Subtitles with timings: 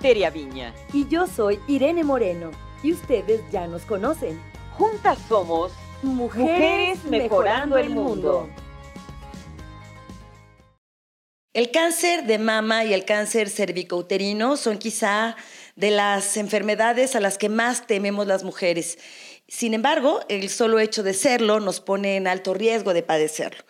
[0.00, 0.74] Teria Viña.
[0.92, 2.50] Y yo soy Irene Moreno.
[2.82, 4.40] Y ustedes ya nos conocen.
[4.76, 5.72] Juntas somos
[6.02, 8.48] Mujeres, mejorando el mundo.
[11.52, 15.34] El cáncer de mama y el cáncer cervicouterino son quizá
[15.74, 18.98] de las enfermedades a las que más tememos las mujeres.
[19.48, 23.64] Sin embargo, el solo hecho de serlo nos pone en alto riesgo de padecerlo.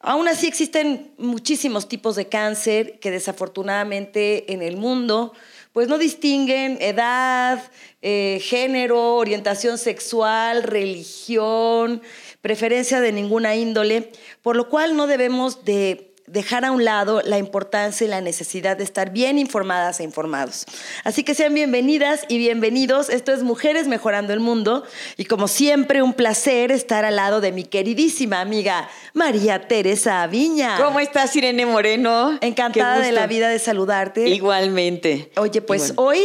[0.00, 5.34] Aún así existen muchísimos tipos de cáncer que desafortunadamente en el mundo
[5.76, 7.62] pues no distinguen edad,
[8.00, 12.00] eh, género, orientación sexual, religión,
[12.40, 17.38] preferencia de ninguna índole, por lo cual no debemos de dejar a un lado la
[17.38, 20.66] importancia y la necesidad de estar bien informadas e informados.
[21.04, 23.10] Así que sean bienvenidas y bienvenidos.
[23.10, 24.84] Esto es Mujeres Mejorando el Mundo
[25.16, 30.76] y como siempre un placer estar al lado de mi queridísima amiga María Teresa Aviña.
[30.78, 32.38] ¿Cómo estás, Irene Moreno?
[32.40, 34.28] Encantada de la vida de saludarte.
[34.28, 35.30] Igualmente.
[35.36, 36.20] Oye, pues hoy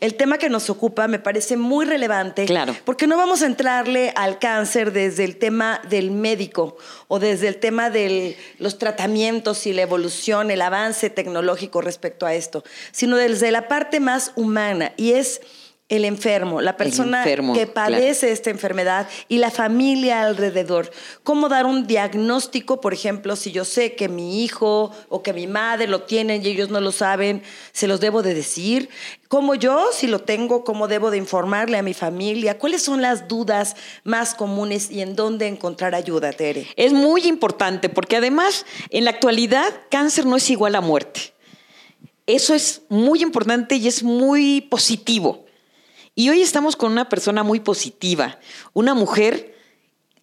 [0.00, 2.44] el tema que nos ocupa me parece muy relevante.
[2.44, 2.76] Claro.
[2.84, 6.76] Porque no vamos a entrarle al cáncer desde el tema del médico
[7.08, 12.34] o desde el tema de los tratamientos y la evolución, el avance tecnológico respecto a
[12.34, 15.40] esto, sino desde la parte más humana y es
[15.88, 20.90] el enfermo, la persona que padece esta enfermedad y la familia alrededor.
[21.22, 25.46] ¿Cómo dar un diagnóstico, por ejemplo, si yo sé que mi hijo o que mi
[25.46, 28.88] madre lo tienen y ellos no lo saben, se los debo de decir?
[29.28, 32.58] ¿Cómo yo, si lo tengo, cómo debo de informarle a mi familia?
[32.58, 36.66] ¿Cuáles son las dudas más comunes y en dónde encontrar ayuda, Tere?
[36.74, 41.32] Es muy importante porque además en la actualidad cáncer no es igual a muerte.
[42.26, 45.45] Eso es muy importante y es muy positivo.
[46.18, 48.40] Y hoy estamos con una persona muy positiva,
[48.72, 49.54] una mujer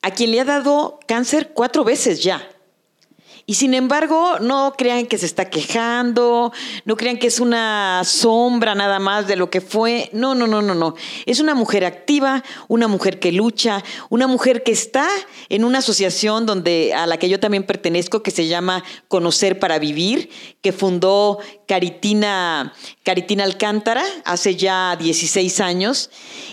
[0.01, 2.49] a quien le ha dado cáncer cuatro veces ya.
[3.45, 6.53] Y sin embargo, no crean que se está quejando,
[6.85, 10.09] no crean que es una sombra nada más de lo que fue.
[10.13, 10.95] No, no, no, no, no.
[11.25, 15.09] Es una mujer activa, una mujer que lucha, una mujer que está
[15.49, 19.77] en una asociación donde a la que yo también pertenezco que se llama Conocer para
[19.77, 20.29] Vivir,
[20.61, 22.73] que fundó Caritina
[23.03, 26.09] Caritina Alcántara hace ya 16 años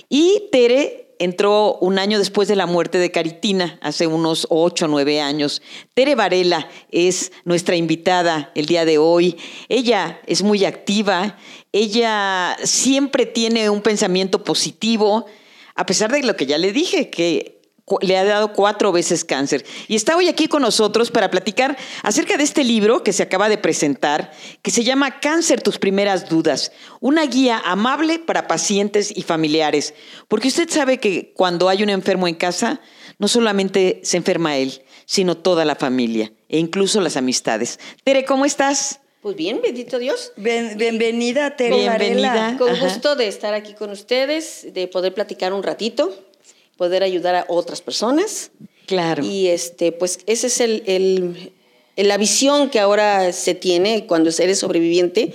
[0.08, 4.88] y Tere entró un año después de la muerte de Caritina, hace unos ocho o
[4.88, 5.60] nueve años.
[5.92, 9.36] Tere Varela es nuestra invitada el día de hoy.
[9.68, 11.38] Ella es muy activa,
[11.72, 15.26] ella siempre tiene un pensamiento positivo,
[15.74, 17.59] a pesar de lo que ya le dije, que
[18.00, 19.64] le ha dado cuatro veces cáncer.
[19.88, 23.48] Y está hoy aquí con nosotros para platicar acerca de este libro que se acaba
[23.48, 29.22] de presentar, que se llama Cáncer, tus primeras dudas, una guía amable para pacientes y
[29.22, 29.94] familiares.
[30.28, 32.80] Porque usted sabe que cuando hay un enfermo en casa,
[33.18, 37.80] no solamente se enferma él, sino toda la familia e incluso las amistades.
[38.04, 39.00] Tere, ¿cómo estás?
[39.20, 40.32] Pues bien, bendito Dios.
[40.36, 41.76] bienvenida, Tere.
[41.76, 42.56] Bienvenida.
[42.56, 46.29] Con gusto de estar aquí con ustedes, de poder platicar un ratito
[46.80, 48.52] poder ayudar a otras personas.
[48.86, 49.22] Claro.
[49.22, 51.52] Y este, pues esa es el,
[51.94, 55.34] la visión que ahora se tiene cuando eres sobreviviente.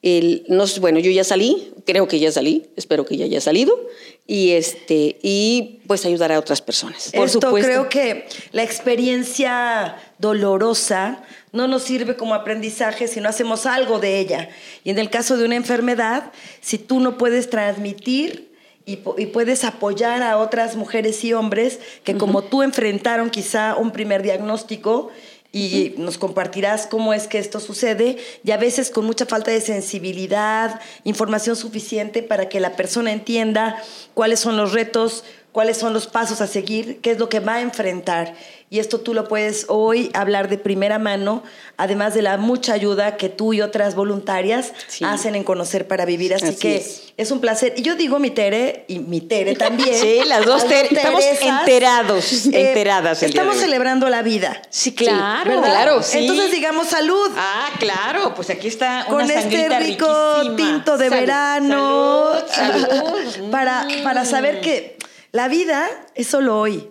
[0.00, 3.78] El, no, bueno, yo ya salí, creo que ya salí, espero que ya haya salido,
[4.26, 7.10] y, este, y pues ayudar a otras personas.
[7.14, 7.68] Por Esto supuesto.
[7.68, 11.22] creo que la experiencia dolorosa
[11.52, 14.48] no nos sirve como aprendizaje si no hacemos algo de ella.
[14.84, 16.32] Y en el caso de una enfermedad,
[16.62, 18.47] si tú no puedes transmitir
[18.88, 24.22] y, puedes apoyar a otras mujeres y hombres que como tú enfrentaron quizá un primer
[24.22, 25.10] diagnóstico
[25.52, 29.60] y nos compartirás cómo es que esto sucede y a veces con mucha falta de
[29.60, 33.76] sensibilidad, información suficiente para que la persona entienda
[34.14, 35.22] cuáles son los retos,
[35.52, 38.34] cuáles son los pasos a seguir, qué es lo que va a enfrentar
[38.70, 41.42] y esto tú lo puedes hoy hablar de primera mano,
[41.78, 44.72] además de la mucha ayuda que tú y otras voluntarias
[45.02, 46.34] hacen en Conocer para Vivir.
[46.34, 46.84] Así, que
[47.16, 47.30] es.
[47.30, 47.72] un placer.
[47.78, 49.88] Y yo digo mi Tere y mi Tere también.
[49.98, 53.22] Sí, las dos, Tere, estamos enterados, eh, enteradas.
[53.22, 54.60] estamos celebrando la vida.
[54.68, 55.62] Sí, claro.
[55.62, 57.30] claro Entonces digamos salud.
[57.36, 62.32] Ah, claro, pues aquí está una Con este rico tinto de verano.
[63.50, 64.97] para, para saber que
[65.32, 66.90] la vida es solo hoy.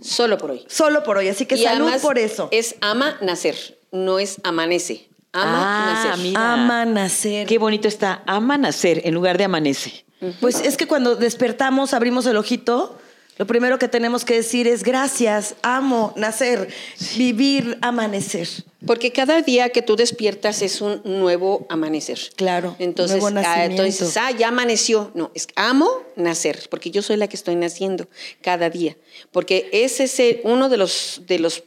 [0.00, 0.64] Solo por hoy.
[0.68, 2.48] Solo por hoy, así que salud por eso.
[2.50, 5.10] Es ama nacer, no es amanece.
[5.32, 6.36] Ama ah, nacer.
[6.36, 7.46] Ama nacer.
[7.46, 10.04] Qué bonito está, ama nacer en lugar de amanece.
[10.40, 12.98] Pues es que cuando despertamos, abrimos el ojito,
[13.40, 16.68] lo primero que tenemos que decir es gracias, amo nacer,
[17.16, 18.46] vivir, amanecer.
[18.84, 22.18] Porque cada día que tú despiertas es un nuevo amanecer.
[22.36, 22.76] Claro.
[22.78, 25.10] Entonces, ah, entonces, ah, ya amaneció.
[25.14, 28.10] No, es amo nacer, porque yo soy la que estoy naciendo
[28.42, 28.98] cada día.
[29.32, 31.64] Porque ese es uno de los, de los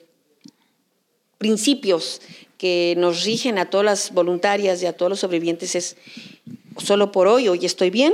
[1.39, 2.21] principios
[2.59, 5.97] que nos rigen a todas las voluntarias y a todos los sobrevivientes es
[6.77, 8.13] solo por hoy, hoy estoy bien,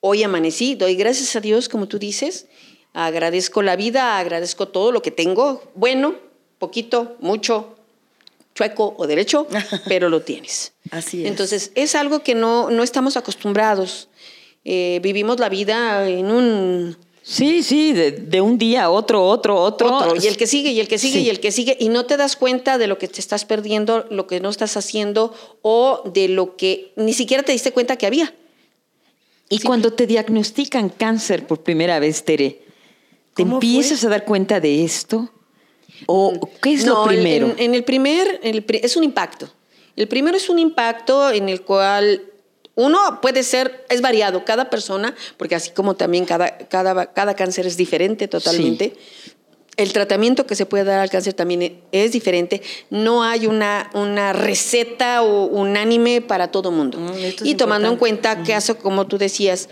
[0.00, 2.46] hoy amanecí, doy gracias a Dios, como tú dices,
[2.92, 6.14] agradezco la vida, agradezco todo lo que tengo, bueno,
[6.58, 7.76] poquito, mucho,
[8.54, 9.46] chueco o derecho,
[9.86, 10.72] pero lo tienes.
[10.90, 11.28] Así es.
[11.30, 14.08] Entonces, es algo que no, no estamos acostumbrados.
[14.64, 19.54] Eh, vivimos la vida en un Sí, sí, de, de un día a otro, otro,
[19.60, 19.94] otro.
[19.94, 21.26] otro, y el que sigue, y el que sigue, Sí.
[21.26, 24.06] y el que sigue, y no te das cuenta de lo que te estás perdiendo,
[24.10, 25.32] lo que no estás haciendo,
[25.62, 28.34] o de lo que ni siquiera te diste cuenta que había.
[29.52, 32.62] Y cuando te diagnostican cáncer por primera vez, Tere,
[33.34, 35.28] ¿te ¿Cómo empiezas a dar cuenta de esto?
[36.06, 37.48] ¿O qué es No, lo primero?
[37.48, 39.52] En, en el primer, el es un impacto.
[39.96, 42.30] El primero es un impacto en el cual
[42.76, 47.66] uno puede ser, es variado, cada persona, porque así como también cada, cada, cada cáncer
[47.66, 48.94] es diferente totalmente.
[49.80, 52.60] El tratamiento que se puede dar al cáncer también es diferente.
[52.90, 56.98] No hay una, una receta o unánime para todo mundo.
[56.98, 57.12] Mm,
[57.44, 59.68] y tomando en cuenta que, hace, como tú decías,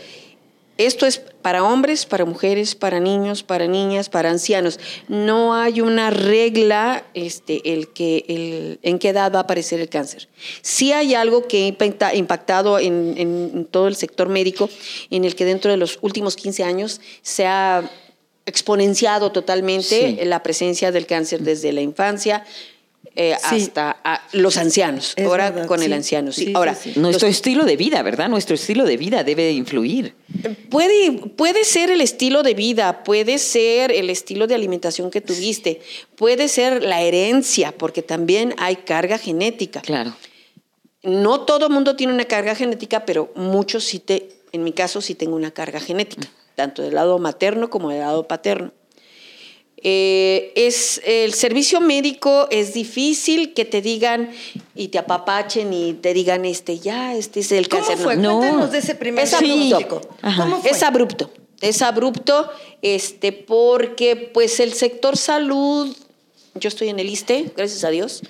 [0.79, 4.79] esto es para hombres, para mujeres, para niños, para niñas, para ancianos.
[5.09, 9.89] No hay una regla este, el que, el, en qué edad va a aparecer el
[9.89, 10.29] cáncer.
[10.63, 14.71] Sí hay algo que ha impacta- impactado en, en todo el sector médico,
[15.11, 17.83] en el que dentro de los últimos 15 años se ha
[18.49, 20.25] exponenciado totalmente Sí.
[20.25, 22.45] la presencia del cáncer desde la infancia.
[23.21, 23.57] eh, Sí.
[23.63, 26.31] hasta a los ancianos, Es ahora verdad, con el anciano.
[26.31, 26.53] Sí.
[26.55, 26.77] Ahora.
[26.97, 28.29] Nuestro los- estilo de vida, ¿verdad?
[28.29, 30.15] Nuestro estilo de vida debe influir.
[30.69, 35.81] Puede, puede ser el estilo de vida, puede ser el estilo de alimentación que tuviste,
[36.15, 39.81] puede ser la herencia, porque también hay carga genética.
[39.81, 40.15] Claro.
[41.03, 45.15] No todo mundo tiene una carga genética, pero muchos sí te, en mi caso sí
[45.15, 46.29] tengo una carga genética,
[46.59, 48.73] tanto del lado materno como del lado paterno.
[49.81, 54.29] Eh, es, el servicio médico es difícil que te digan
[54.75, 58.03] y te apapachen y te digan, este, ya, este es el ¿Cómo cáncer.
[58.05, 58.17] fue?
[58.17, 58.39] No.
[58.39, 60.01] Cuéntanos de ese primer Es abrupto.
[60.21, 60.71] ¿Cómo fue?
[60.73, 62.51] Es abrupto, es abrupto,
[62.83, 65.95] este, porque pues el sector salud,
[66.57, 68.23] yo estoy en el ISTE, gracias a Dios,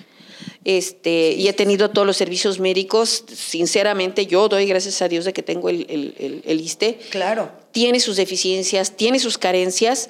[0.65, 5.33] este, y he tenido todos los servicios médicos, sinceramente yo doy gracias a Dios de
[5.33, 7.49] que tengo el, el, el- el ISTE, Claro.
[7.71, 10.09] Tiene sus deficiencias, tiene sus carencias,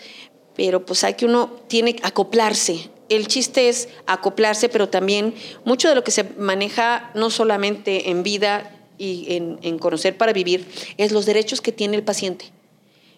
[0.56, 2.90] pero pues hay que uno tiene que acoplarse.
[3.10, 5.34] El chiste es acoplarse, pero también
[5.66, 10.34] mucho de lo que se maneja no solamente en vida y en, en conocer para
[10.34, 10.66] vivir,
[10.98, 12.52] es los derechos que tiene el paciente.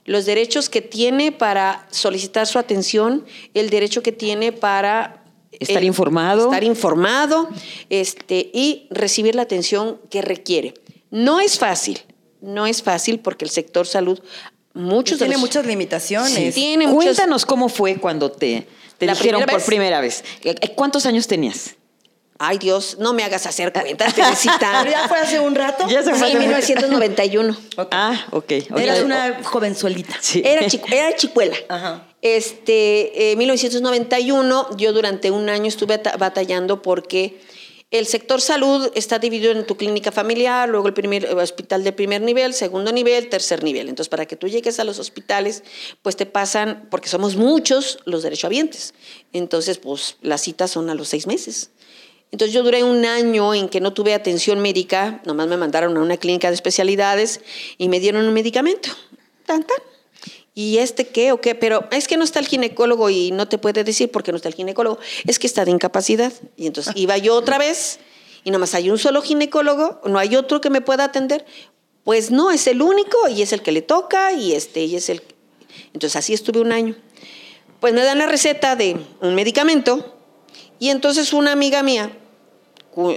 [0.06, 5.84] Los derechos que tiene para solicitar su atención, el derecho que tiene para Estar el-
[5.86, 6.46] informado.
[6.46, 7.50] estar informado
[7.90, 10.74] este, y recibir la atención que requiere.
[11.12, 12.00] No es fácil,
[12.42, 14.20] no es fácil porque el sector salud,
[14.74, 16.34] muchos de Tiene los- muchas limitaciones.
[16.34, 16.52] Sí.
[16.52, 18.68] Tiene Cuéntanos cómo fue cuando te,
[18.98, 19.66] te ¿La dijeron primera por vez?
[19.68, 20.24] primera vez.
[20.44, 21.76] Eh, ¿Cuántos años tenías?
[22.44, 24.80] Ay Dios, no me hagas hacer cuentas, Teresita.
[24.84, 25.88] Pero ya fue hace un rato.
[25.88, 26.40] Ya se fue Sí, mucho.
[26.48, 27.56] 1991.
[27.78, 27.88] Ok.
[27.92, 28.52] Ah, ok.
[28.72, 28.80] ok.
[28.80, 30.16] Eras una jovenzuelita.
[30.20, 30.42] Sí.
[30.44, 31.56] Era, chicu- era chicuela.
[31.70, 32.08] Ajá.
[32.24, 37.40] Este, eh, 1991, yo durante un año estuve ata- batallando porque
[37.92, 41.92] el sector salud está dividido en tu clínica familiar, luego el primer el hospital de
[41.92, 43.90] primer nivel, segundo nivel, tercer nivel.
[43.90, 45.64] Entonces, para que tú llegues a los hospitales,
[46.02, 48.94] pues te pasan, porque somos muchos los derechohabientes.
[49.34, 51.72] Entonces, pues las citas son a los seis meses.
[52.32, 56.00] Entonces yo duré un año en que no tuve atención médica, nomás me mandaron a
[56.00, 57.42] una clínica de especialidades
[57.78, 58.90] y me dieron un medicamento.
[59.46, 59.66] Tan.
[60.54, 61.56] ¿Y este qué o qué?
[61.56, 64.36] Pero es que no está el ginecólogo y no te puede decir por qué no
[64.36, 65.00] está el ginecólogo.
[65.26, 66.34] Es que está de incapacidad.
[66.58, 68.00] Y entonces iba yo otra vez
[68.44, 71.46] y nomás hay un solo ginecólogo, no hay otro que me pueda atender.
[72.04, 75.10] Pues no, es el único y es el que le toca y este y es
[75.10, 75.22] el.
[75.94, 76.96] Entonces así estuve un año.
[77.80, 80.18] Pues me dan la receta de un medicamento
[80.80, 82.12] y entonces una amiga mía,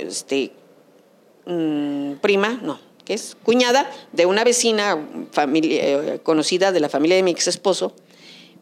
[0.03, 0.53] este,
[1.47, 3.37] mm, prima, no, ¿qué es?
[3.43, 4.99] Cuñada de una vecina
[5.33, 7.95] familia, eh, conocida de la familia de mi ex esposo,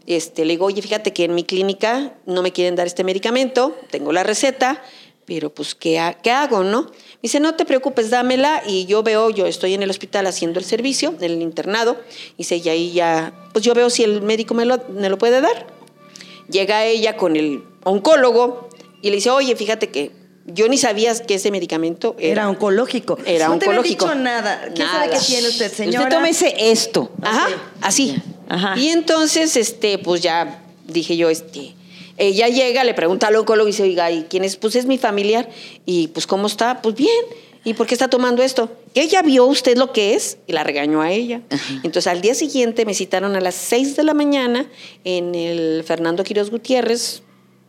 [0.07, 3.77] este, le digo, oye, fíjate que en mi clínica no me quieren dar este medicamento,
[3.91, 4.83] tengo la receta,
[5.25, 6.83] pero pues, ¿qué, qué hago, no?
[6.83, 6.91] Me
[7.23, 10.65] dice, no te preocupes, dámela y yo veo, yo estoy en el hospital haciendo el
[10.65, 11.97] servicio, en el internado,
[12.35, 15.19] y dice, y ahí ya, pues yo veo si el médico me lo, me lo
[15.19, 15.67] puede dar.
[16.49, 18.69] Llega ella con el oncólogo
[19.01, 20.11] y le dice, oye, fíjate que
[20.47, 22.49] yo ni sabía que ese medicamento Era era...
[22.51, 23.19] oncológico.
[23.25, 24.07] Era no te oncológico.
[24.07, 24.71] dicho nada.
[24.75, 25.19] ¿Quién sabe Nada.
[25.19, 26.01] qué tiene usted, señora?
[26.01, 27.11] Usted tómese esto.
[27.23, 27.49] Ajá,
[27.81, 28.17] así.
[28.49, 28.75] Ajá.
[28.79, 31.75] Y entonces, este, pues ya dije yo, este,
[32.19, 34.57] ella llega, le pregunta al oncólogo y dice, oiga, ¿y quién es?
[34.57, 35.49] Pues es mi familiar.
[35.87, 36.83] Y pues, ¿cómo está?
[36.83, 37.25] Pues bien.
[37.65, 38.77] ¿Y por qué está tomando esto?
[38.95, 41.43] Ella vio usted lo que es y la regañó a ella.
[41.85, 44.67] Entonces, al día siguiente me citaron a las 6 de la mañana
[45.05, 47.23] en el Fernando Quiroz Gutiérrez.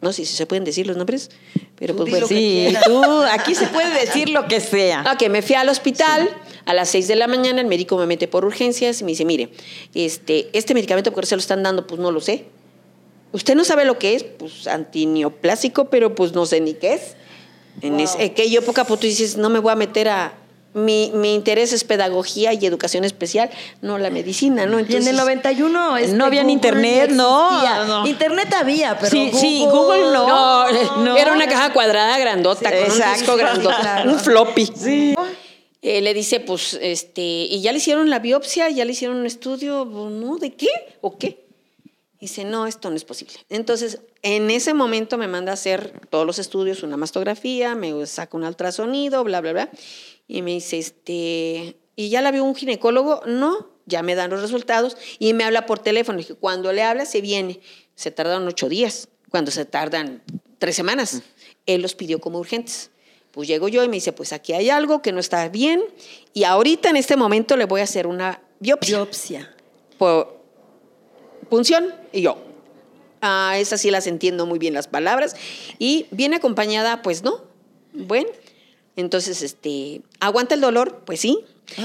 [0.03, 1.31] No sé si se pueden decir los nombres,
[1.75, 5.03] pero Tú pues que Sí, tú, aquí se puede decir lo que sea.
[5.13, 6.29] Ok, me fui al hospital,
[6.65, 9.25] A las 6 de la mañana el médico me mete por urgencias y me dice,
[9.25, 9.49] mire,
[9.95, 11.85] este, este medicamento, ¿por qué se lo están dando?
[11.87, 12.45] Pues no lo sé.
[13.33, 14.23] ¿Usted no sabe lo que es?
[14.23, 17.15] Pues antineoplásico, pero pues no sé ni qué es.
[17.81, 18.03] En Wow.
[18.03, 20.33] es- aquella época, pues tú dices, no me voy a meter a...
[20.73, 23.49] Mi, mi interés es pedagogía y educación especial,
[23.81, 24.79] no la medicina, ¿no?
[24.79, 28.05] Y en el Entonces- 91 este, No había internet, no.
[28.07, 30.27] Internet había, pero Sí, Google, sí, Google no.
[30.27, 31.17] No, No.
[31.17, 33.19] era una caja cuadrada grandota, Sí, con un exacto.
[33.19, 34.11] disco grandota, Claro.
[34.13, 34.65] un floppy.
[34.75, 35.15] Sí.
[35.81, 38.69] Eh, le dice, pues, este, ¿y ya le hicieron la biopsia?
[38.69, 39.85] ¿Ya le hicieron un estudio?
[39.89, 40.37] Pues, ¿No?
[40.37, 40.69] ¿De qué?
[41.01, 41.42] ¿O qué?
[42.23, 43.33] Dice, no, esto no es posible.
[43.49, 48.37] Entonces, en ese momento me manda a hacer todos los estudios, una mastografía, me saca
[48.37, 49.71] un ultrasonido, bla, bla, bla.
[50.25, 53.23] Y me dice, este, ¿y ya la vio un ginecólogo?
[53.25, 54.95] No, ya me dan los resultados.
[55.19, 56.17] Y me habla por teléfono.
[56.17, 57.59] Dije, cuando le habla, se viene.
[57.95, 60.23] Se tardan ocho días, cuando se tardan
[60.59, 61.23] tres semanas.
[61.65, 62.91] Él los pidió como urgentes.
[63.31, 65.83] Pues llego yo y me dice, pues aquí hay algo que no está bien.
[66.33, 69.55] Y ahorita, en este momento, le voy a hacer una biopsia Biopsia.
[69.97, 70.42] por
[71.49, 72.37] punción y yo.
[73.21, 75.35] Ah, esas sí las entiendo muy bien las palabras.
[75.79, 77.41] Y viene acompañada, pues no.
[77.93, 78.29] Bueno,
[78.95, 81.03] entonces, este, ¿aguanta el dolor?
[81.05, 81.39] Pues sí.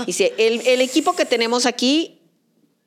[0.07, 2.19] Dice, el, el equipo que tenemos aquí,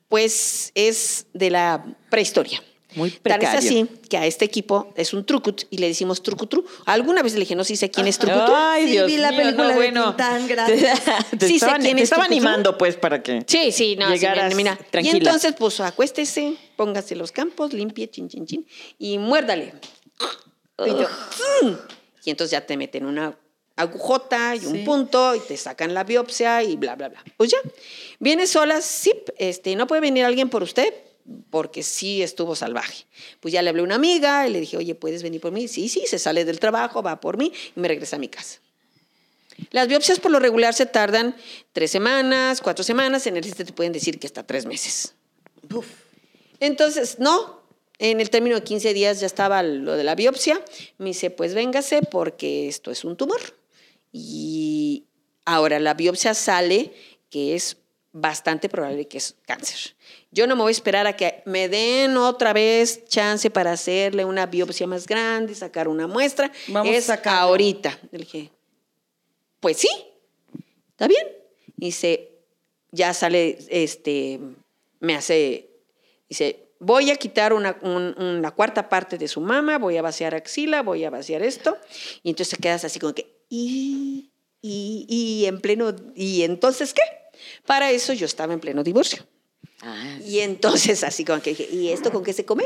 [0.08, 2.62] pues es de la prehistoria.
[2.94, 3.58] Muy Tan es precario.
[3.58, 6.64] así que a este equipo es un trucut y le decimos trucutru.
[6.86, 8.52] Alguna vez le dije, no sé si sé quién es trucutru.
[8.54, 10.04] Ay, Sí, Dios vi la mío, película no, de bueno.
[10.10, 11.00] Tintán, gracias.
[11.30, 12.26] Te, te Sí sé quién te es Tucutru.
[12.26, 13.42] animando, pues, para que...
[13.46, 14.76] Sí, sí, no, sí, Llegaras mira.
[14.90, 15.14] tranquila.
[15.14, 18.66] Y entonces, pues acuéstese, póngase los campos, limpie, chin, chin, chin,
[18.98, 19.74] y muérdale.
[20.84, 21.06] Y, yo,
[22.24, 23.36] y entonces ya te meten una
[23.76, 24.66] agujota y Sí.
[24.66, 27.22] un punto y te sacan la biopsia y bla, bla, bla.
[27.36, 27.58] Pues ya,
[28.18, 30.92] viene sola, sí, este, no puede venir alguien por usted
[31.50, 33.04] porque sí estuvo salvaje.
[33.40, 35.68] Pues ya le hablé a una amiga y le dije, oye, ¿puedes venir por mí?
[35.68, 38.60] Sí, sí, se sale del trabajo, va por mí y me regresa a mi casa.
[39.70, 41.36] Las biopsias por lo regular se tardan
[41.72, 45.14] tres semanas, cuatro semanas, en el ISSSTE te pueden decir que hasta tres meses.
[45.72, 45.86] Uf.
[46.58, 47.62] Entonces, no,
[47.98, 50.60] en el término de 15 días ya estaba lo de la biopsia.
[50.98, 53.40] Me dice, pues véngase porque esto es un tumor.
[54.12, 55.04] Y
[55.44, 56.92] ahora la biopsia sale
[57.30, 57.76] que es
[58.12, 59.94] bastante probable que es cáncer.
[60.30, 64.24] Yo no me voy a esperar a que me den otra vez chance para hacerle
[64.24, 66.52] una biopsia más grande, sacar una muestra.
[66.68, 67.48] Vamos a es sacarlo.
[67.48, 67.98] ahorita.
[68.10, 68.50] Le dije,
[69.60, 69.88] pues sí,
[70.90, 71.26] está bien.
[71.78, 72.30] Y dice,
[72.90, 74.40] ya sale, este,
[75.00, 75.70] me hace,
[76.28, 80.34] dice, voy a quitar una, un- una cuarta parte de su mama, voy a vaciar
[80.34, 81.78] axila, voy a vaciar esto.
[82.22, 87.02] Y entonces te quedas así como que, y, y, y en pleno, ¿y entonces qué?
[87.66, 89.26] Para eso yo estaba en pleno divorcio.
[89.82, 92.64] Ah, Y entonces así como que dije, ¿y esto con qué se come?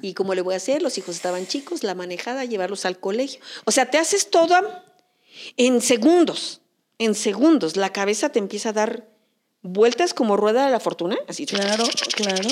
[0.00, 0.82] ¿Y cómo le voy a hacer?
[0.82, 3.40] Los hijos estaban chicos, la manejada, llevarlos al colegio.
[3.64, 4.56] O sea, te haces todo
[5.56, 6.62] en segundos,
[6.98, 7.76] en segundos.
[7.76, 9.14] La cabeza te empieza a dar
[9.60, 11.46] vueltas como rueda de la fortuna, así.
[11.46, 12.48] Claro, claro.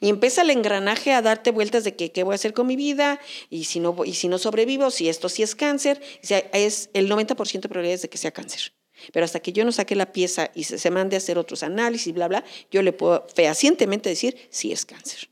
[0.00, 2.76] Y empieza el engranaje a darte vueltas de que qué voy a hacer con mi
[2.76, 3.20] vida
[3.50, 6.00] y si no, y si no sobrevivo, si esto sí es cáncer.
[6.22, 8.72] O sea, es el 90% de probabilidades de que sea cáncer.
[9.12, 12.12] Pero hasta que yo no saque la pieza y se, mande a hacer otros análisis,
[12.12, 15.28] bla, bla, yo le puedo fehacientemente decir si es cáncer.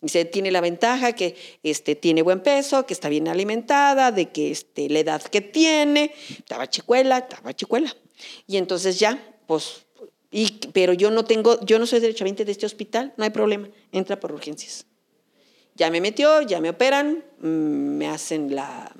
[0.00, 4.50] Dice, tiene la ventaja que este, tiene buen peso, que está bien alimentada, de que
[4.50, 7.94] este, la edad que tiene, estaba chicuela, estaba chicuela.
[8.46, 9.86] Y entonces ya, pues,
[10.30, 13.68] y, pero yo no tengo, yo no soy derechohabiente de este hospital, no hay problema,
[13.92, 14.86] entra por urgencias.
[15.80, 18.92] Ya me metió, ya me operan, mm, me hacen la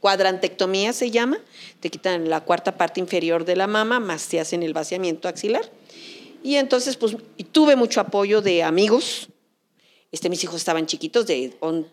[0.00, 1.38] cuadrantectomía, se llama,
[1.80, 5.70] te quitan la cuarta parte inferior de la mama, más te hacen el vaciamiento axilar.
[6.42, 7.14] Y entonces, pues,
[7.52, 9.28] tuve mucho apoyo de amigos.
[10.10, 11.86] Este, mis hijos estaban chiquitos, de on-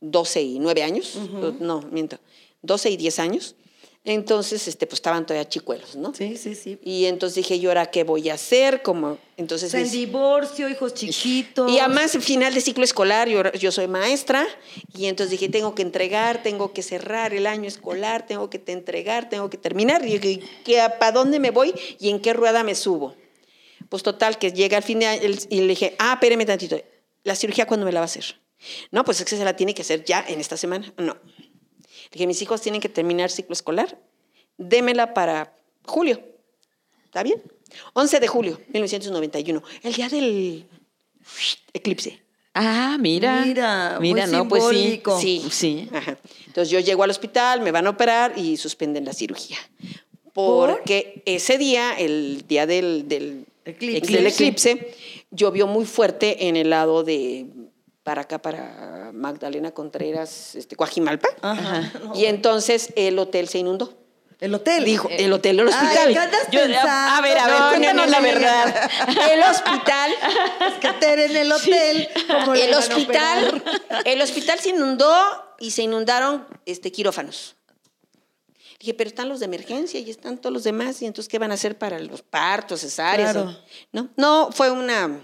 [0.00, 1.14] 12 y 9 años,
[1.60, 2.18] no, miento,
[2.62, 3.54] 12 y 10 años.
[4.06, 6.12] Entonces, este, pues estaban todavía chicuelos, ¿no?
[6.12, 6.78] Sí, sí, sí.
[6.84, 8.82] Y entonces dije, ¿yo ahora qué voy a hacer?
[8.82, 11.70] Como, O entonces sea, en mis- divorcio, hijos chiquitos.
[11.72, 14.46] y además, final de ciclo escolar, yo, yo soy maestra,
[14.94, 18.72] y entonces dije, tengo que entregar, tengo que cerrar el año escolar, tengo que te
[18.72, 20.04] entregar, tengo que terminar.
[20.04, 20.42] Y dije,
[21.00, 23.14] ¿para dónde me voy y en qué rueda me subo?
[23.88, 26.76] Pues total, que llega al fin de año y le dije, ah, espéreme tantito,
[27.22, 28.38] ¿la cirugía cuándo me la va a hacer?
[28.90, 30.92] No, pues es que se la tiene que hacer ya en esta semana.
[30.98, 31.16] No.
[32.04, 33.98] Le dije, mis hijos tienen que terminar ciclo escolar,
[34.56, 36.20] démela para julio.
[37.04, 37.42] ¿Está bien?
[37.94, 40.66] 11 de julio, 1991, el día del
[41.72, 42.22] eclipse.
[42.54, 43.44] Ah, mira.
[43.44, 44.70] Mira, Mira, muy no, pues sí.
[44.70, 45.20] simbólico.
[45.20, 45.42] Sí.
[45.50, 45.88] Sí.
[45.92, 46.16] Ajá.
[46.46, 49.58] Entonces yo llego al hospital, me van a operar y suspenden la cirugía.
[50.32, 54.12] Porque ese día, el día del, del Eclipse.
[54.12, 54.94] del eclipse,
[55.30, 57.46] llovió muy fuerte en el lado de
[58.04, 61.28] para acá, para Magdalena Contreras, este, Coajimalpa.
[61.42, 61.90] Ajá.
[62.14, 63.92] Y entonces el hotel se inundó.
[64.40, 64.84] El hotel.
[64.84, 66.12] Dijo, el hotel, el Ay, hospital.
[66.12, 66.88] ¿qué andas Yo- pensando?
[66.90, 68.90] a ver, a ver, No, no, cuéntanos no, la no, verdad.
[69.32, 70.10] El hospital,
[70.68, 72.08] Es que Tere en el hotel.
[72.28, 73.64] como el hospital,
[74.04, 77.56] el hospital se inundó y se inundaron este, quirófanos.
[78.80, 81.52] Dije, pero están los de emergencia y están todos los demás, y entonces, ¿qué van
[81.52, 83.32] a hacer para los partos, cesáreas?
[83.32, 83.56] Claro.
[83.92, 85.22] No, no, fue una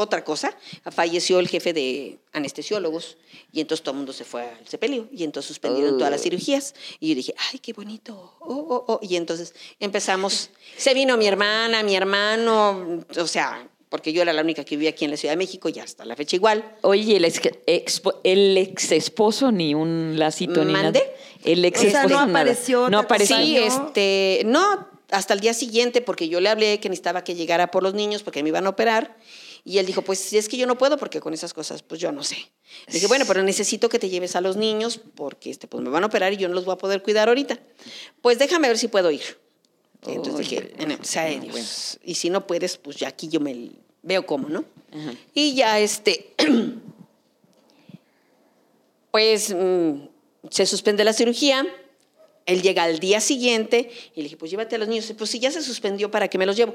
[0.00, 0.56] otra cosa.
[0.90, 3.16] Falleció el jefe de anestesiólogos
[3.52, 6.74] y entonces todo el mundo se fue al sepelio y entonces suspendieron todas las cirugías.
[6.98, 8.34] Y yo dije, ay, qué bonito.
[8.40, 8.98] Oh, oh, oh.
[9.02, 14.42] Y entonces empezamos, se vino mi hermana, mi hermano, o sea, porque yo era la
[14.42, 16.76] única que vivía aquí en la Ciudad de México y hasta la fecha igual.
[16.82, 20.92] Oye, el ex, expo- el ex esposo ni un lacito ni nada.
[21.44, 23.36] El ex O sea, esposo no apareció, No apareció.
[23.36, 27.72] Sí, este, no, hasta el día siguiente, porque yo le hablé que necesitaba que llegara
[27.72, 29.16] por los niños porque me iban a operar.
[29.64, 32.00] Y él dijo, pues si es que yo no puedo porque con esas cosas, pues
[32.00, 32.36] yo no sé.
[32.86, 35.90] Le dije, bueno, pero necesito que te lleves a los niños porque este, pues me
[35.90, 37.58] van a operar y yo no los voy a poder cuidar ahorita.
[38.22, 39.22] Pues déjame ver si puedo ir.
[40.06, 41.66] Y entonces Uy, dije, bueno, "En- o sea, bueno,
[42.04, 43.70] y si no puedes, pues ya aquí yo me
[44.02, 44.64] veo cómo, ¿no?
[44.92, 45.14] Ajá.
[45.34, 46.34] Y ya este,
[49.10, 49.92] pues mm,
[50.50, 51.66] se suspende la cirugía,
[52.46, 55.12] él llega al día siguiente y le dije, pues llévate a los niños.
[55.16, 56.74] Pues si ya se suspendió, ¿para qué me los llevo?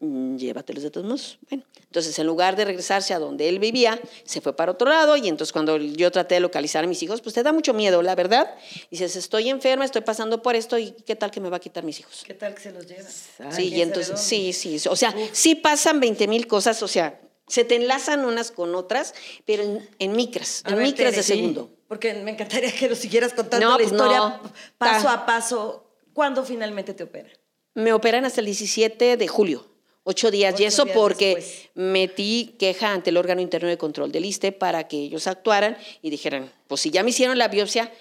[0.00, 1.38] "Mm, Llévatelos de todos modos.
[1.48, 5.16] Bueno, entonces en lugar de regresarse a donde él vivía, se fue para otro lado
[5.16, 8.02] y entonces cuando yo traté de localizar a mis hijos, pues te da mucho miedo,
[8.02, 8.54] la verdad.
[8.90, 11.82] Dices, estoy enferma, estoy pasando por esto y ¿qué tal que me va a quitar
[11.84, 12.22] mis hijos?
[12.26, 13.08] ¿Qué tal que se los lleva?
[13.38, 17.20] Ay, Sí, y entonces, sí, sí, o sea, sí pasan 20 mil cosas, o sea,
[17.48, 21.16] se te enlazan unas con otras, pero en, en micras, A en ver, micras Tere,
[21.18, 21.70] de sí, segundo.
[21.88, 24.42] Porque me encantaría que nos siguieras contando No, la pues historia no.
[24.76, 25.82] paso Ta- a paso.
[26.12, 27.30] ¿Cuándo finalmente te operan?
[27.74, 29.64] Me operan hasta el 17 de julio,
[30.08, 31.70] ocho días, y Ocho eso días porque después.
[31.74, 36.10] metí queja ante el órgano interno de control del ISTE para que ellos actuaran y
[36.10, 37.92] dijeran, pues si ya me hicieron la biopsia,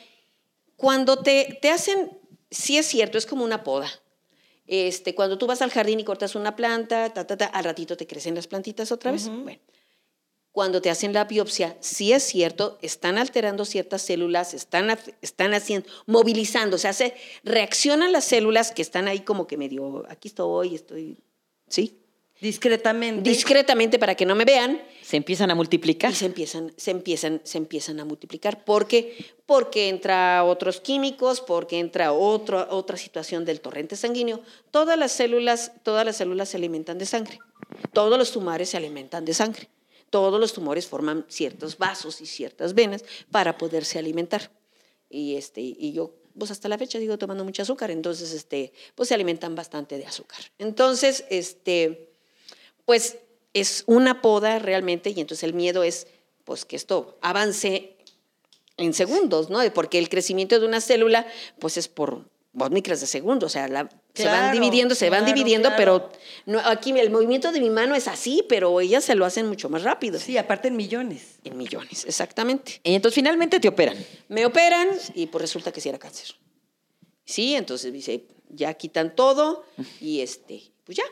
[0.76, 2.12] cuando te, te hacen,
[2.52, 3.90] sí es cierto, es como una poda.
[4.68, 7.98] Este, cuando tú vas al jardín y cortas una planta, ta, ta, ta, al ratito
[7.98, 9.28] te crecen las plantitas otra vez.
[9.28, 9.60] Bueno,
[10.52, 15.90] cuando te hacen la biopsia, sí es cierto, están alterando ciertas células, están, están haciendo,
[16.06, 21.18] movilizando, se hace, reaccionan las células que están ahí como que medio, aquí estoy, estoy,
[21.68, 22.02] ¿sí?
[22.42, 23.30] Discretamente.
[23.30, 26.12] Discretamente para que no me vean Se empiezan a multiplicar.
[26.12, 28.66] y se empiezan, se empiezan, se empiezan a multiplicar.
[28.66, 29.34] ¿Por qué?
[29.46, 34.42] Porque entra otros químicos, porque entra otro, otra situación del torrente sanguíneo.
[34.70, 37.40] Todas las células, todas las células se alimentan de sangre.
[37.94, 39.70] Todos los tumores se alimentan de sangre.
[40.10, 44.52] Todos los tumores forman ciertos vasos y ciertas venas para poderse alimentar.
[45.10, 49.10] Y este, y yo, pues hasta la fecha digo tomando mucho azúcar, entonces este, pues
[49.10, 50.40] se alimentan bastante de azúcar.
[50.58, 52.10] Entonces, este,
[52.86, 53.18] pues
[53.54, 56.08] es una poda realmente y entonces el miedo es
[56.44, 57.96] pues que esto avance
[58.78, 59.60] en segundos, ¿no?
[59.74, 61.26] Porque el crecimiento de una célula
[61.60, 65.24] pues es por dos micras de segundo, o sea, la- se van dividiendo, se van
[65.24, 66.10] claro, dividiendo, claro.
[66.10, 66.12] pero
[66.46, 69.70] no, aquí el movimiento de mi mano es así, pero ellas se lo hacen mucho
[69.70, 70.20] más rápido.
[70.20, 71.40] Sí, aparte en millones.
[71.44, 72.80] En millones, exactamente.
[72.84, 73.98] Y entonces finalmente te operan.
[74.28, 76.36] Me operan y pues resulta que sí era cáncer.
[77.26, 79.66] Sí, entonces dice, ya quitan todo
[80.00, 81.04] y este, pues ya,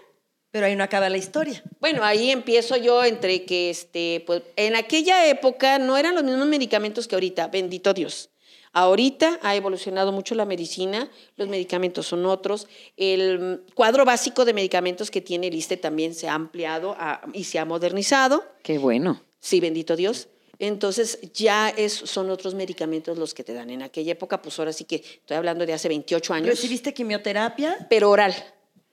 [0.52, 1.64] Pero ahí no acaba la historia.
[1.80, 6.46] Bueno, ahí empiezo yo entre que, este, pues, en aquella época no eran los mismos
[6.46, 8.30] medicamentos que ahorita, bendito Dios.
[8.74, 12.68] Ahorita ha evolucionado mucho la medicina, los medicamentos son otros.
[12.98, 17.22] El mm, cuadro básico de medicamentos que tiene el ISTE también se ha ampliado a-
[17.34, 18.44] y se ha modernizado.
[18.64, 19.22] Qué bueno.
[19.40, 20.28] Sí, bendito Dios.
[20.60, 23.70] Entonces ya es, son otros medicamentos los que te dan.
[23.70, 27.86] En aquella época, pues ahora sí que estoy hablando de hace 28 años, ¿Recibiste quimioterapia
[27.90, 28.34] pero oral.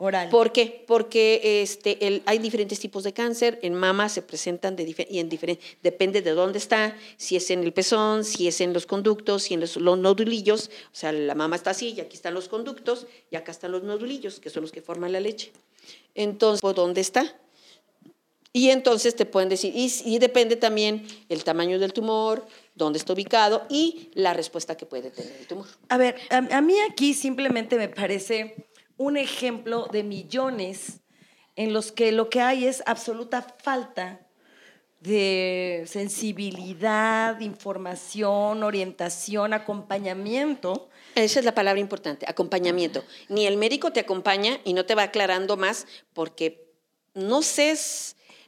[0.00, 0.28] Oral?
[0.30, 0.84] ¿Por qué?
[0.86, 3.58] Porque este, el- hay diferentes tipos de cáncer.
[3.62, 7.62] En mama se presentan de y en diferente, depende de dónde está, si es en
[7.62, 10.70] el pezón, si es en los conductos, si en los, los nodulillos.
[10.92, 13.82] O sea, la mama está así y aquí están los conductos y acá están los
[13.82, 15.52] nodulillos, que son los que forman la leche.
[16.14, 17.36] Entonces, ¿por ¿dónde está?
[18.52, 23.12] Y entonces te pueden decir, y, y depende también el tamaño del tumor, dónde está
[23.12, 25.66] ubicado y la respuesta que puede tener el tumor.
[25.88, 28.56] A ver, a, a mí aquí simplemente me parece
[29.00, 31.00] un ejemplo de millones
[31.56, 34.20] en los que lo que hay es absoluta falta
[35.00, 40.90] de sensibilidad, información, orientación, acompañamiento.
[41.14, 43.02] Esa es la palabra importante, acompañamiento.
[43.30, 46.70] Ni el médico te acompaña y no te va aclarando más porque
[47.14, 47.74] no sé,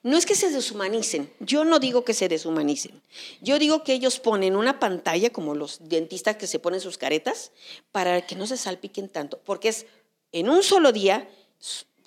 [0.03, 1.33] no es que se deshumanicen.
[1.41, 3.01] Yo no digo que se deshumanicen.
[3.41, 7.53] Yo digo que ellos ponen una pantalla como los dentistas que se ponen sus caretas
[7.91, 9.87] para que no se salpiquen tanto, porque es
[10.33, 11.29] en un solo día,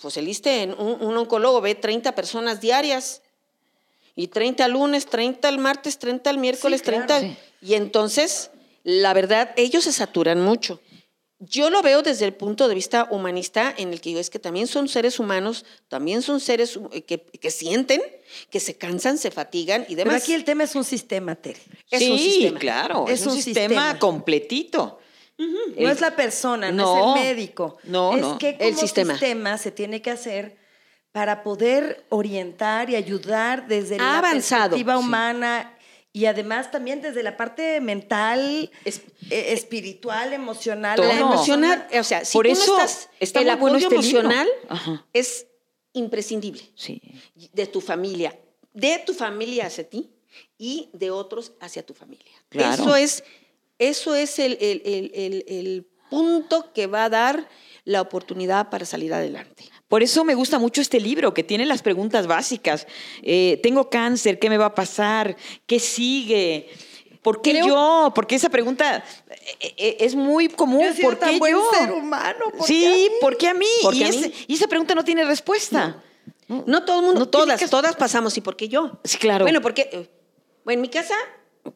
[0.02, 3.22] pues el ISSSTE, en un, un oncólogo ve 30 personas diarias.
[4.16, 7.06] Y 30 el lunes, 30 el martes, 30 el miércoles, claro.
[7.06, 7.20] 30.
[7.22, 7.38] Sí.
[7.62, 8.50] Y entonces,
[8.84, 10.80] la verdad, ellos se saturan mucho.
[11.40, 14.40] yo lo veo desde el punto de vista humanista, en el que yo es que
[14.40, 18.02] también son seres humanos, también son seres hu- que, que sienten,
[18.50, 20.24] que se cansan, se fatigan y Pero demás.
[20.24, 21.60] aquí el tema es un sistema, Tere.
[21.92, 22.60] Es sí, un sistema.
[22.60, 23.06] claro.
[23.10, 24.00] Es, Es un, un sistema, sistema.
[24.00, 25.00] completito.
[25.38, 27.78] No es la persona, no, no, es el médico.
[27.84, 28.38] no, es no.
[28.38, 29.14] que El sistema.
[29.14, 29.58] sistema.
[29.58, 30.58] se tiene que hacer
[31.12, 35.00] para poder orientar y ayudar desde Ha la avanzado, perspectiva sí.
[35.04, 35.78] humana
[36.14, 40.96] y además también desde la parte mental, Es- eh, espiritual, emocional.
[40.96, 41.08] Todo.
[41.08, 43.94] La La emocional, o sea, si Por tú eso no estás, está el apoyo este
[43.96, 45.06] emocional Ajá.
[45.12, 45.48] es
[45.94, 47.02] imprescindible Sí.
[47.54, 48.38] de tu familia,
[48.74, 50.12] de tu familia hacia ti
[50.58, 52.32] y de otros hacia tu familia.
[52.50, 52.82] Claro.
[52.84, 53.24] Eso es,
[53.80, 57.50] eso es el, el- el- el- punto que va a dar
[57.84, 59.66] la oportunidad para salir adelante.
[59.88, 62.86] Por eso me gusta mucho este libro, que tiene las preguntas básicas.
[63.24, 65.36] Eh, tengo cáncer, ¿qué me va a pasar?
[65.66, 66.70] ¿Qué sigue?
[67.24, 68.12] ¿Por qué Creo- yo?
[68.14, 69.04] Porque esa pregunta
[69.60, 70.82] eh, eh, es muy común.
[70.84, 71.70] Yo he sido ¿Por tan qué buen yo?
[71.78, 73.10] ser humano, ¿por qué a sí, mí?
[73.20, 73.66] ¿por qué a mí?
[73.82, 74.34] ¿Por y, qué a ese- mí?
[74.48, 76.04] y esa pregunta no tiene respuesta.
[76.48, 78.38] No todo el mundo, No todas, todas pasamos.
[78.38, 79.00] ¿Y por qué yo?
[79.04, 79.44] Sí, claro.
[79.44, 80.08] Bueno, porque
[80.64, 81.16] bueno, en mi casa,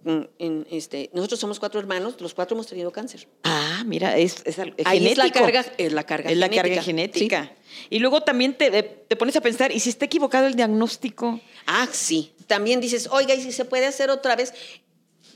[0.05, 3.27] en este, nosotros somos cuatro hermanos, los cuatro hemos tenido cáncer.
[3.43, 4.43] Ah, mira, es,
[4.85, 7.51] Ahí es la carga- es la carga Es la carga genética.
[7.89, 11.39] Y luego también te, te pones a pensar, ¿y si está equivocado el diagnóstico?
[11.65, 12.33] Ah, sí.
[12.47, 14.53] También dices, oiga, ¿y si se puede hacer otra vez?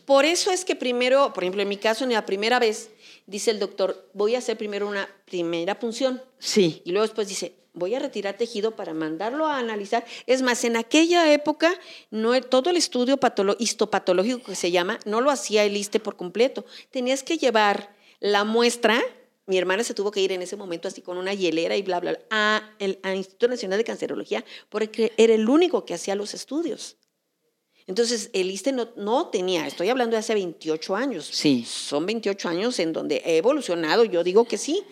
[0.05, 2.89] Por eso es que primero, por ejemplo, en mi caso, en la primera vez,
[3.25, 6.21] dice el doctor, voy a hacer primero una primera punción.
[6.39, 6.81] Sí.
[6.85, 10.05] Y luego después dice, voy a retirar tejido para mandarlo a analizar.
[10.27, 11.73] Es más, en aquella época,
[12.11, 13.19] no, todo el estudio
[13.59, 16.65] histopatológico que se llama, no lo hacía el ISTE por completo.
[16.91, 19.01] Tenías que llevar la muestra,
[19.45, 21.99] mi hermana se tuvo que ir en ese momento así con una hielera y bla,
[21.99, 26.15] bla, bla, a el al Instituto Nacional de Cancerología, porque era el único que hacía
[26.15, 26.95] los estudios.
[27.85, 31.25] Entonces, el ISTE no, no tenía, estoy hablando de hace 28 años.
[31.25, 31.65] Sí.
[31.67, 34.83] Son 28 años en donde he evolucionado, yo digo que sí,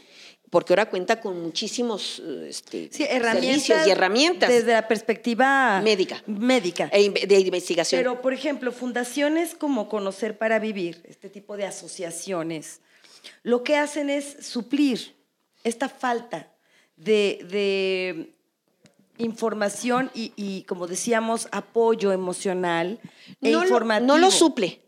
[0.51, 6.21] porque ahora cuenta con muchísimos eh, este, Sí, servicios y herramientas Desde la perspectiva Médica.
[6.27, 6.89] Médica.
[6.91, 7.99] e de investigación.
[7.99, 12.81] Pero, por ejemplo, fundaciones como Conocer para Vivir, este tipo de asociaciones,
[13.43, 15.15] lo que hacen es suplir
[15.63, 16.51] esta falta
[16.97, 18.33] de, de
[19.17, 22.99] información y, y, como decíamos, apoyo emocional
[23.41, 24.07] e no, lo, informativo.
[24.07, 24.81] no lo suple,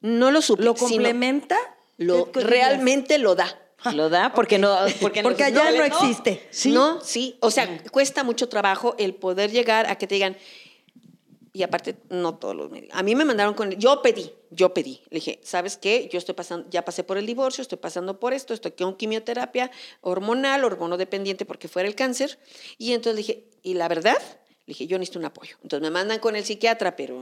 [0.00, 0.64] no lo suple.
[0.64, 1.58] ¿Lo complementa?
[1.98, 3.54] lo, realmente lo da.
[3.94, 4.76] Lo da porque no.
[5.00, 6.48] Porque, Porque allá no hospitales existe.
[6.50, 6.70] Sí.
[6.70, 7.36] No, sí.
[7.40, 10.36] O sea, cuesta mucho trabajo el poder llegar a que te digan.
[11.52, 12.96] Y aparte, no todos los médicos.
[12.96, 13.72] A mí me mandaron con.
[13.72, 15.00] Yo pedí, yo pedí.
[15.10, 16.08] Le dije, ¿sabes qué?
[16.12, 19.70] Yo estoy pasando, ya pasé por el divorcio, estoy pasando por esto, estoy con quimioterapia
[20.00, 22.38] hormonal, hormonodependiente porque fuera el cáncer.
[22.78, 25.56] Y entonces le dije, y la verdad, le dije, yo necesito un apoyo.
[25.62, 27.16] Entonces me mandan con el psiquiatra, pero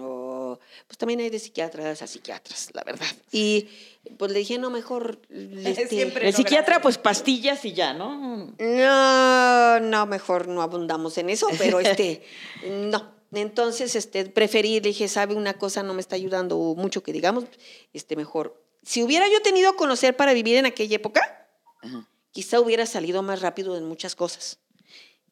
[0.86, 3.06] pues también hay de psiquiatras a psiquiatras, la verdad.
[3.32, 3.68] Y
[4.16, 5.20] pues le dije, no, mejor.
[5.30, 8.48] este, Siempre El no, psiquiatra, pues pastillas y ya, ¿no?
[8.58, 12.22] no, no, mejor no abundamos en eso, pero este,
[12.66, 13.16] no.
[13.32, 17.44] Entonces, este, preferí, le dije, sabe una cosa, no me está ayudando mucho que digamos,
[17.92, 18.62] este, mejor.
[18.82, 21.46] Si hubiera yo tenido conocer para vivir en aquella época,
[21.82, 22.08] Ajá.
[22.30, 24.60] quizá hubiera salido más rápido en muchas cosas.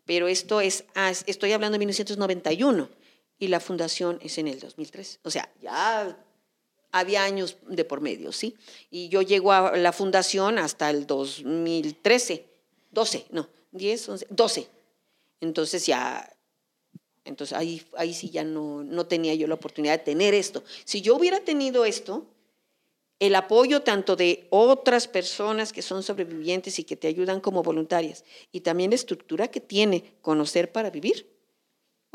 [0.04, 2.90] Pero esto es, ah, es- estoy hablando de 1991
[3.38, 5.20] y la fundación es en el 2003.
[5.22, 6.16] O sea, ya
[6.92, 8.56] había años de por medio, ¿sí?
[8.90, 12.46] Y yo llego a la fundación hasta el 2013,
[12.90, 14.68] 12, no, 10, 11, 12.
[15.40, 16.34] Entonces ya,
[17.24, 20.64] entonces ahí, ahí sí ya no, no tenía yo la oportunidad de tener esto.
[20.84, 22.26] Si yo hubiera tenido esto,
[23.18, 28.24] el apoyo tanto de otras personas que son sobrevivientes y que te ayudan como voluntarias,
[28.52, 31.35] y también la estructura que tiene conocer para vivir,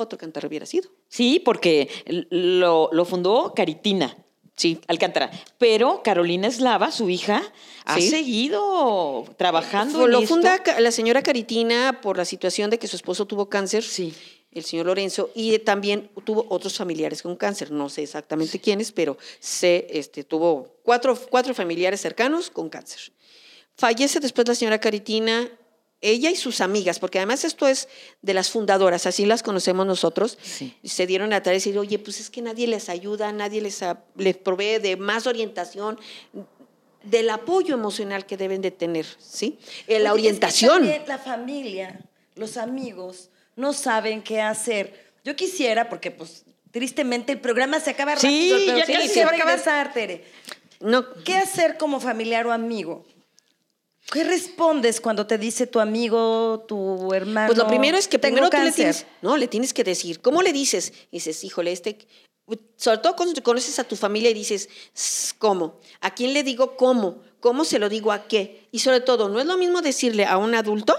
[0.01, 0.89] otro cantar hubiera sido.
[1.07, 1.89] Sí, porque
[2.29, 4.15] lo, lo fundó Caritina.
[4.57, 4.79] Sí.
[4.87, 5.31] Alcántara.
[5.57, 7.41] Pero Carolina Eslava, su hija,
[7.85, 8.09] ha Sí.
[8.09, 10.35] seguido trabajando en lo esto.
[10.35, 14.13] funda la señora Caritina por la situación de que su esposo tuvo cáncer, Sí.
[14.51, 17.71] el señor Lorenzo, y también tuvo otros familiares con cáncer.
[17.71, 22.99] No sé exactamente quiénes, pero sé, este, tuvo cuatro, cuatro familiares cercanos con cáncer.
[23.77, 25.49] Fallece después la señora Caritina,
[26.01, 27.87] ella y sus amigas, porque además esto es
[28.21, 30.75] de las fundadoras, así las conocemos nosotros, Sí.
[30.83, 33.83] se dieron a tarea de decir, oye, pues es que nadie les ayuda, nadie les,
[33.83, 35.99] a- les provee de más orientación,
[37.03, 39.57] del apoyo emocional que deben de tener, ¿sí?
[39.87, 40.89] Eh, es la que orientación.
[41.07, 41.99] la familia,
[42.35, 45.11] los amigos, no saben qué hacer.
[45.23, 49.07] Yo quisiera, porque pues tristemente el programa se acaba Sí, rápido, pero ya sí casi
[49.09, 49.93] se va a acabar.
[49.93, 50.25] Tere.
[50.79, 53.05] No, ¿Qué hacer como familiar o amigo?
[54.11, 57.47] ¿Qué respondes cuando te dice tu amigo, tu hermano?
[57.47, 58.75] Pues lo primero es que "Tengo primero tú le cáncer"?
[58.75, 60.91] tienes, no, le tienes que decir, ¿cómo le dices?
[61.11, 61.97] Y dices, híjole, este,
[62.75, 65.79] sobre todo cuando conoces a tu familia y dices, "S- ¿cómo?
[66.01, 67.21] ¿A quién le digo cómo?
[67.39, 68.67] ¿Cómo se lo digo a qué?
[68.71, 70.95] Y sobre todo, no es lo mismo decirle a un adulto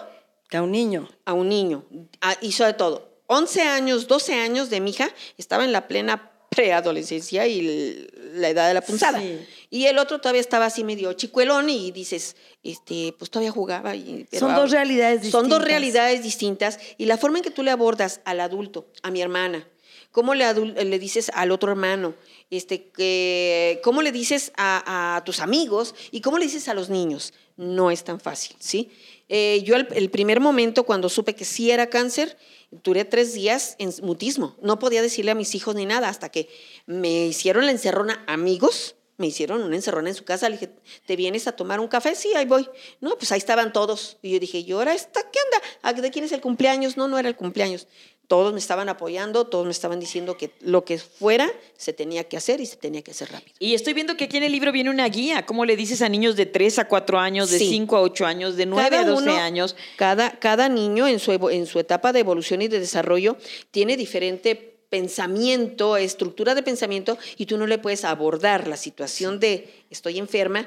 [0.49, 1.09] Que a un niño.
[1.27, 1.85] a un niño.
[2.21, 6.32] A- y sobre todo, 11 años, 12 años de mi hija, estaba en la plena
[6.55, 9.19] preadolescencia y la edad de la punzada.
[9.21, 9.39] Sí.
[9.71, 13.97] Y el otro todavía estaba así medio chicuelón y dices, este, pues todavía jugaba.
[13.97, 15.69] Y, pero Son dos realidades Son dos distintas.
[15.69, 19.67] realidades distintas y la forma en que tú le abordas al adulto, a mi hermana,
[20.11, 22.15] cómo le, le dices al otro hermano,
[22.51, 26.91] este, que, cómo le dices a, a tus amigos y cómo le dices a los
[26.91, 28.91] niños, no es tan fácil, ¿sí?
[29.31, 32.37] Eh, yo el, el primer momento cuando supe que sí era cáncer,
[32.73, 34.57] duré tres días en mutismo.
[34.63, 36.49] No podía decirle a mis hijos ni nada hasta que
[36.87, 38.97] me hicieron la encerrona amigos.
[39.19, 40.49] Me hicieron una encerrona en su casa.
[40.49, 40.73] Le dije,
[41.07, 42.15] ¿te vienes a tomar un café?
[42.15, 42.69] Sí, ahí voy.
[43.01, 44.17] No, pues ahí estaban todos.
[44.23, 45.67] Y yo dije, ¿y ahora esta qué onda?
[45.83, 46.97] ¿A- ¿De quién es el cumpleaños?
[46.97, 47.87] No, no era el cumpleaños.
[48.33, 52.39] Todos me estaban apoyando, todos me estaban diciendo que lo que fuera se tenía que
[52.39, 53.55] hacer y se tenía que hacer rápido.
[53.59, 55.45] Y estoy viendo que aquí en el libro viene una guía.
[55.45, 57.69] ¿Cómo le dices a niños de 3 a 4 años, de Sí.
[57.69, 59.77] 5 a 8 años, de 9 a 12 uno- años?
[59.97, 63.37] Cada, cada niño en su, en su etapa de evolución y de desarrollo
[63.71, 69.69] tiene diferente pensamiento, estructura de pensamiento, y tú no le puedes abordar la situación de
[69.91, 70.67] estoy enferma.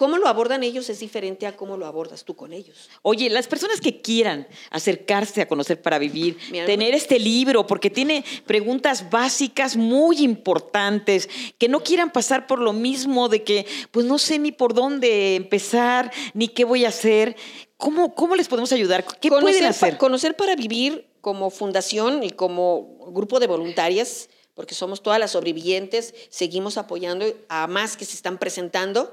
[0.00, 2.88] Cómo lo abordan ellos es diferente a cómo lo abordas tú con ellos.
[3.02, 8.24] Oye, las personas que quieran acercarse a conocer para vivir, tener este libro, porque tiene
[8.46, 14.16] preguntas básicas muy importantes, que no quieran pasar por lo mismo de que, pues no
[14.18, 17.36] sé ni por dónde empezar, ni qué voy a hacer.
[17.76, 19.04] ¿Cómo, cómo les podemos ayudar?
[19.20, 19.98] ¿Qué pueden Conocer pa- hacer?
[19.98, 26.14] conocer para vivir como fundación y como grupo de voluntarias, porque somos todas las sobrevivientes,
[26.30, 29.12] seguimos apoyando a más que se están presentando.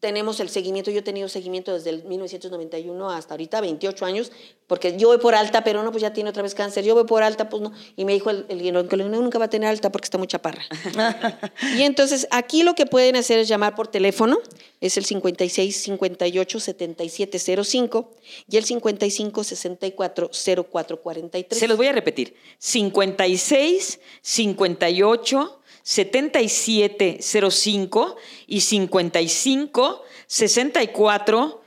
[0.00, 4.32] Tenemos el seguimiento, yo he tenido seguimiento desde el 1991 hasta ahorita, 28 años,
[4.66, 7.04] porque yo voy por alta, pero no, pues ya tiene otra vez cáncer, yo voy
[7.04, 7.72] por alta, pues no.
[7.96, 10.26] Y me dijo el, el ginecólogo, "No, nunca va a tener alta porque está muy
[10.26, 10.62] chaparra.
[11.76, 14.38] y entonces aquí lo que pueden hacer es llamar por teléfono,
[14.80, 18.10] es el 56 58 77 05
[18.48, 20.30] y el 55 64
[20.70, 21.58] 04 43.
[21.58, 22.34] Se los voy a repetir.
[22.58, 28.16] 56, 58, 77, 05
[28.46, 31.60] y 55, 64,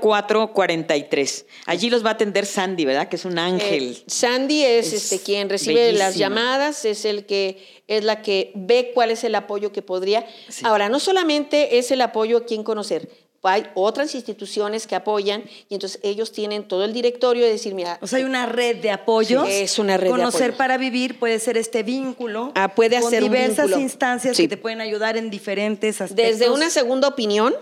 [0.00, 1.46] 04, 43.
[1.66, 3.08] Allí los va a atender Sandy, ¿verdad?
[3.08, 3.92] Que es un ángel.
[3.92, 8.52] Eh, Sandy es, Es este quien recibe las llamadas, es el que es la que
[8.54, 10.26] ve cuál es el apoyo que podría.
[10.48, 10.64] Sí.
[10.66, 13.08] Ahora, no solamente es el apoyo a quien conocer,
[13.44, 17.98] hay otras instituciones que apoyan y entonces ellos tienen todo el directorio de decir, mira,
[18.00, 19.46] O sea, hay una red de apoyos.
[19.46, 20.58] Sí, es una red de Conocer apoyo.
[20.58, 22.52] para vivir puede ser este vínculo.
[22.54, 23.80] Ah, puede con hacer un diversas vínculo.
[23.82, 24.44] instancias Sí.
[24.44, 26.38] que te pueden ayudar en diferentes aspectos.
[26.38, 27.54] desde una segunda opinión,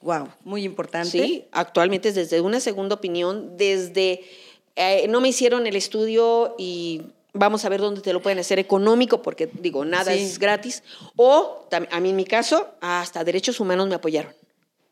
[0.00, 1.10] Wow, muy importante.
[1.10, 4.22] Sí, actualmente es desde una segunda opinión, desde
[4.76, 8.60] eh, no me hicieron el estudio y vamos a ver dónde te lo pueden hacer
[8.60, 10.20] económico, porque digo, nada Sí.
[10.22, 10.84] es gratis.
[11.16, 14.32] O a mí en mi caso, hasta derechos humanos me apoyaron.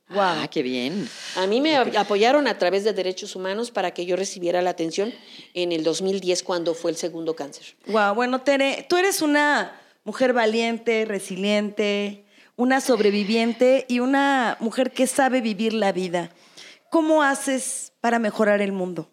[0.09, 0.21] Wow.
[0.21, 1.09] Ah, qué bien.
[1.35, 4.71] A mí me ap- apoyaron a través de derechos humanos para que yo recibiera la
[4.71, 5.13] atención
[5.53, 7.75] en el 2010 cuando fue el segundo cáncer.
[7.87, 15.09] Wow, bueno, Tere, tú eres una mujer valiente, resiliente, una sobreviviente y una mujer que
[15.09, 16.31] sabe vivir la vida.
[16.89, 19.11] ¿Cómo haces para mejorar el mundo?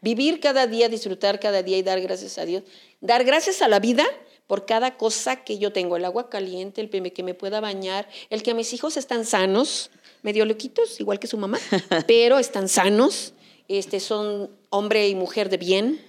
[0.00, 2.64] Vivir cada día, disfrutar cada día y dar gracias a Dios.
[3.00, 4.04] Dar gracias a la vida
[4.52, 5.96] por cada cosa que yo tengo.
[5.96, 9.24] El agua caliente, el que me- que me pueda bañar, el que mis hijos están
[9.24, 11.56] sanos, medio loquitos, igual que su mamá,
[12.06, 13.32] pero están sanos.
[13.68, 16.02] Este, son hombre y mujer de bien,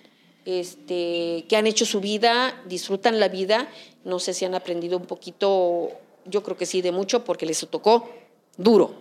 [0.44, 3.70] este, que han hecho su vida, disfrutan la vida.
[4.04, 5.92] No sé si han aprendido un poquito,
[6.26, 8.10] yo creo que sí, de mucho, porque les tocó
[8.58, 8.94] duro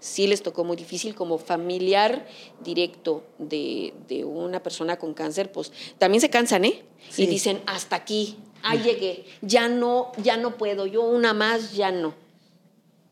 [0.00, 2.26] sí les tocó muy difícil como familiar
[2.62, 6.84] directo de, de una persona con cáncer, pues también se cansan, ¿eh?
[7.10, 7.24] Sí.
[7.24, 11.90] Y dicen, hasta aquí, ahí llegué, ya no, ya no puedo, yo una más, ya
[11.90, 12.14] no.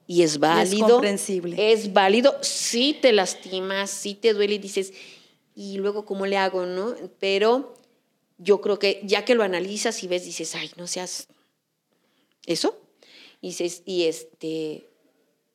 [0.07, 0.89] Y es válido.
[0.89, 1.73] comprensible.
[1.73, 4.93] Es válido, sí te lastimas, sí te duele y dices,
[5.55, 6.95] y luego cómo le hago, ¿no?
[7.19, 7.75] Pero
[8.39, 11.29] yo creo que ya que lo analizas y ves, dices, ay, no seas
[12.47, 12.79] eso.
[13.41, 14.89] Y, dices, y este,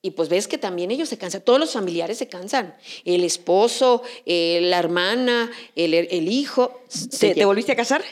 [0.03, 4.01] y pues ves que también ellos se cansan, todos los familiares se cansan, el esposo,
[4.25, 6.81] eh, la hermana, el, el hijo.
[6.87, 8.03] se ¿Te, te volviste a casar?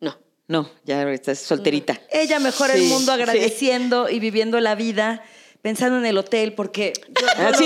[0.00, 0.18] No.
[0.48, 2.00] No, ya estás solterita.
[2.10, 3.20] Ella mejora el Sí, mundo sí.
[3.20, 5.24] agradeciendo y viviendo la vida,
[5.62, 7.64] pensando en el hotel, porque yo, Ah, sí.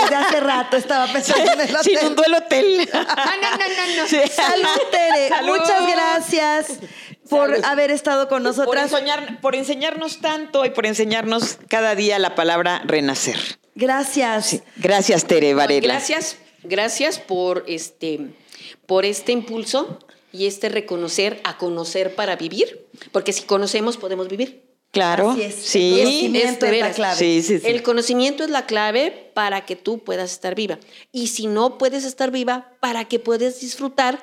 [0.00, 1.98] desde hace rato estaba pensando en el Se hotel.
[2.00, 2.88] inundó el hotel.
[2.92, 4.08] No, no, no, no.
[4.08, 4.18] Sí.
[4.30, 5.28] Salud, Tere.
[5.28, 5.56] Salud.
[5.58, 6.66] Muchas gracias
[7.28, 7.64] por Salud.
[7.64, 8.92] haber estado con Por, nosotras.
[8.92, 13.36] enseñar- por enseñarnos tanto y por enseñarnos cada día la palabra renacer.
[13.74, 14.62] Gracias.
[14.76, 15.86] Gracias, Tere Varela.
[15.94, 18.20] Gracias, gracias por este,
[18.86, 19.98] por este impulso
[20.32, 24.62] y este reconocer a conocer para vivir, porque si conocemos podemos vivir.
[24.90, 25.54] Claro, Así es.
[25.56, 26.00] sí.
[26.00, 27.16] El conocimiento Es es la clave.
[27.18, 27.66] Sí, sí, sí.
[27.66, 30.78] El conocimiento es la clave para que tú puedas estar viva.
[31.10, 34.22] Y si no puedes estar viva, para que puedas disfrutar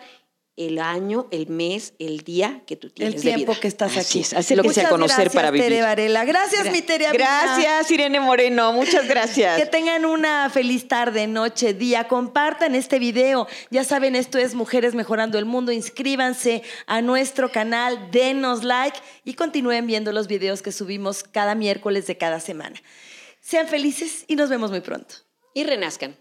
[0.57, 3.61] el año, el mes, el día que tú El tienes de tiempo vida.
[3.61, 4.19] que estás Así aquí.
[4.19, 5.69] es, acérquese a conocer gracias, para vivir.
[5.69, 6.25] Tere Varela.
[6.25, 7.07] Gracias, mi Tere.
[7.07, 7.23] amiga.
[7.23, 8.73] Gracias, Irene Moreno.
[8.73, 9.59] Muchas gracias.
[9.59, 12.07] Que tengan una feliz tarde, noche, día.
[12.07, 13.47] Compartan este video.
[13.71, 15.71] Ya saben, esto es Mujeres Mejorando el Mundo.
[15.71, 22.07] Inscríbanse a nuestro canal, denos like y continúen viendo los videos que subimos cada miércoles
[22.07, 22.79] de cada semana.
[23.39, 25.15] Sean felices y nos vemos muy pronto.
[25.53, 26.15] Y renazcan.